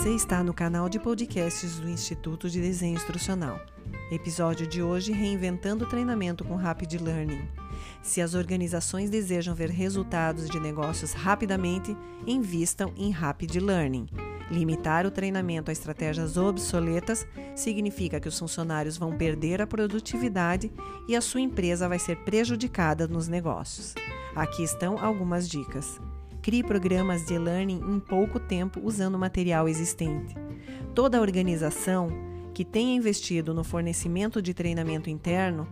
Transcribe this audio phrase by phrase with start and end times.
[0.00, 3.60] Você está no canal de podcasts do Instituto de Desenho Instrucional.
[4.10, 7.46] Episódio de hoje: Reinventando o treinamento com Rapid Learning.
[8.02, 11.94] Se as organizações desejam ver resultados de negócios rapidamente,
[12.26, 14.06] invistam em Rapid Learning.
[14.50, 20.72] Limitar o treinamento a estratégias obsoletas significa que os funcionários vão perder a produtividade
[21.06, 23.94] e a sua empresa vai ser prejudicada nos negócios.
[24.34, 26.00] Aqui estão algumas dicas.
[26.42, 30.34] Crie programas de e-learning em pouco tempo usando material existente.
[30.94, 32.08] Toda organização
[32.54, 35.68] que tenha investido no fornecimento de treinamento interno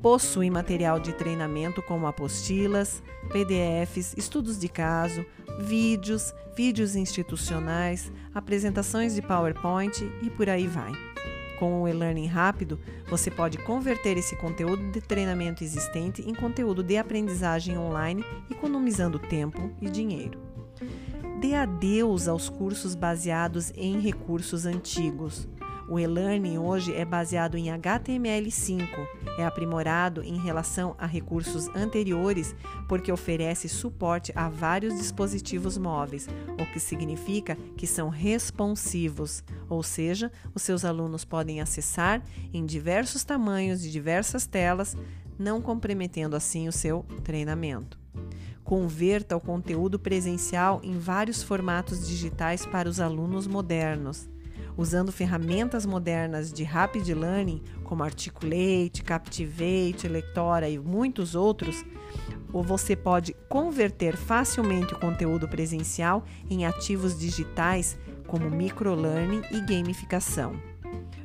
[0.00, 5.24] possui material de treinamento como apostilas, PDFs, estudos de caso,
[5.60, 11.15] vídeos, vídeos institucionais, apresentações de PowerPoint e por aí vai.
[11.58, 12.78] Com o e-learning rápido,
[13.08, 19.70] você pode converter esse conteúdo de treinamento existente em conteúdo de aprendizagem online, economizando tempo
[19.80, 20.38] e dinheiro.
[21.40, 25.48] Dê adeus aos cursos baseados em recursos antigos.
[25.88, 28.88] O e-learning hoje é baseado em HTML5,
[29.38, 32.56] é aprimorado em relação a recursos anteriores
[32.88, 36.26] porque oferece suporte a vários dispositivos móveis,
[36.60, 42.20] o que significa que são responsivos, ou seja, os seus alunos podem acessar
[42.52, 44.96] em diversos tamanhos de diversas telas,
[45.38, 47.96] não comprometendo assim o seu treinamento.
[48.64, 54.28] Converta o conteúdo presencial em vários formatos digitais para os alunos modernos
[54.76, 61.84] usando ferramentas modernas de Rapid Learning, como Articulate, Captivate, Lectora e muitos outros,
[62.52, 70.60] ou você pode converter facilmente o conteúdo presencial em ativos digitais como microlearning e gamificação.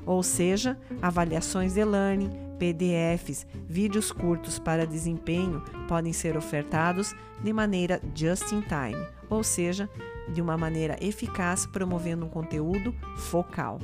[0.06, 8.00] Ou seja, avaliações de learning, PDFs, vídeos curtos para desempenho podem ser ofertados de maneira
[8.14, 9.90] just in time, ou seja,
[10.32, 13.80] de uma maneira eficaz, promovendo um conteúdo focal.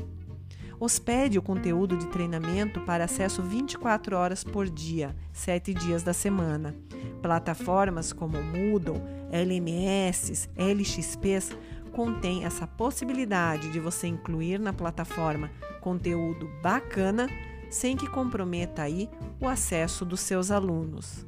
[0.80, 6.76] Hospede o conteúdo de treinamento para acesso 24 horas por dia, 7 dias da semana.
[7.20, 9.02] Plataformas como Moodle,
[9.32, 11.58] LMS, LXPs
[11.94, 15.50] contêm essa possibilidade de você incluir na plataforma
[15.82, 17.28] conteúdo bacana
[17.70, 21.26] sem que comprometa aí o acesso dos seus alunos.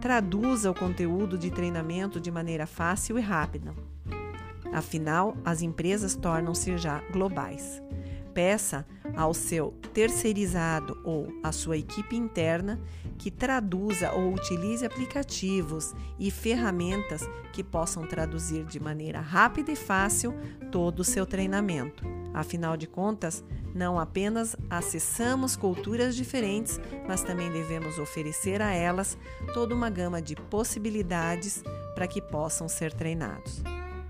[0.00, 3.74] Traduza o conteúdo de treinamento de maneira fácil e rápida.
[4.72, 7.82] Afinal, as empresas tornam-se já globais.
[8.34, 8.86] Peça
[9.16, 12.78] ao seu terceirizado ou à sua equipe interna
[13.16, 20.34] que traduza ou utilize aplicativos e ferramentas que possam traduzir de maneira rápida e fácil
[20.70, 22.15] todo o seu treinamento.
[22.36, 23.42] Afinal de contas,
[23.74, 29.16] não apenas acessamos culturas diferentes, mas também devemos oferecer a elas
[29.54, 31.64] toda uma gama de possibilidades
[31.94, 33.62] para que possam ser treinados.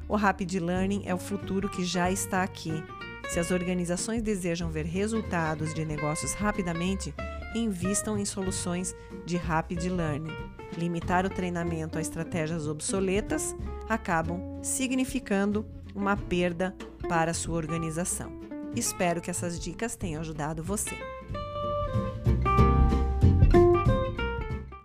[0.08, 2.82] O Rapid Learning é o futuro que já está aqui.
[3.28, 7.14] Se as organizações desejam ver resultados de negócios rapidamente,
[7.54, 8.92] invistam em soluções
[9.24, 10.34] de Rapid Learning.
[10.76, 13.54] Limitar o treinamento a estratégias obsoletas
[13.88, 15.64] acabam significando
[15.96, 16.76] uma perda
[17.08, 18.30] para a sua organização.
[18.76, 20.94] Espero que essas dicas tenham ajudado você.